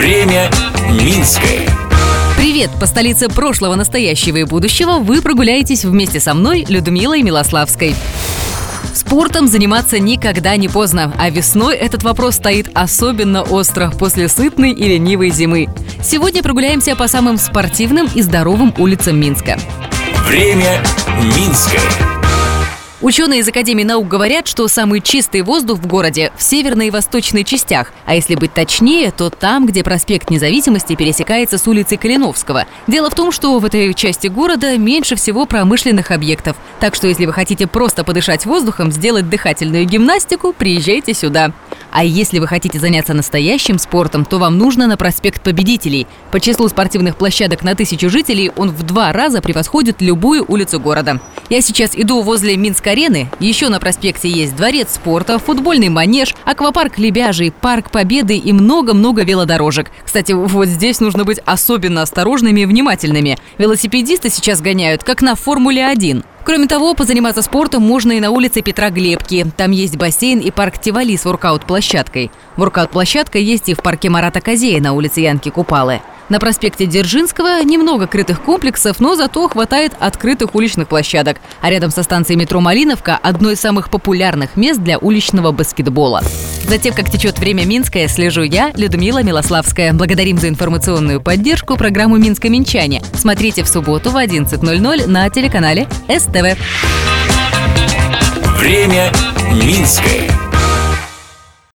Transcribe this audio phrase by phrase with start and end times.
[0.00, 0.50] Время
[0.92, 1.68] Минское.
[2.38, 2.70] Привет!
[2.80, 7.94] По столице прошлого, настоящего и будущего вы прогуляетесь вместе со мной, Людмилой Милославской.
[8.94, 14.88] Спортом заниматься никогда не поздно, а весной этот вопрос стоит особенно остро после сытной и
[14.88, 15.68] ленивой зимы.
[16.02, 19.58] Сегодня прогуляемся по самым спортивным и здоровым улицам Минска.
[20.26, 20.82] Время
[21.36, 22.09] Минское.
[23.02, 27.44] Ученые из Академии наук говорят, что самый чистый воздух в городе в северной и восточной
[27.44, 32.66] частях, а если быть точнее, то там, где проспект Независимости пересекается с улицей Калиновского.
[32.86, 37.24] Дело в том, что в этой части города меньше всего промышленных объектов, так что если
[37.24, 41.52] вы хотите просто подышать воздухом, сделать дыхательную гимнастику, приезжайте сюда.
[41.90, 46.06] А если вы хотите заняться настоящим спортом, то вам нужно на проспект Победителей.
[46.30, 51.20] По числу спортивных площадок на тысячу жителей он в два раза превосходит любую улицу города.
[51.48, 53.28] Я сейчас иду возле Минск-арены.
[53.40, 59.90] Еще на проспекте есть дворец спорта, футбольный манеж, аквапарк Лебяжий, парк Победы и много-много велодорожек.
[60.04, 63.38] Кстати, вот здесь нужно быть особенно осторожными и внимательными.
[63.58, 66.24] Велосипедисты сейчас гоняют, как на Формуле-1.
[66.44, 69.46] Кроме того, позаниматься спортом можно и на улице Петра Глебки.
[69.56, 72.30] Там есть бассейн и парк Тивали с воркаут-площадкой.
[72.56, 76.00] Воркаут-площадка есть и в парке Марата Козея на улице Янки Купалы.
[76.30, 81.38] На проспекте Дзержинского немного крытых комплексов, но зато хватает открытых уличных площадок.
[81.60, 86.22] А рядом со станцией метро Малиновка– одно из самых популярных мест для уличного баскетбола.
[86.68, 89.92] Затем, как течет время Минское, слежу я, Людмила Милославская.
[89.92, 93.02] Благодарим за информационную поддержку программу «Минско-Минчане».
[93.12, 96.56] Смотрите в субботу в 11.00 на телеканале СТВ.
[98.60, 99.12] Время
[99.52, 100.39] Минское.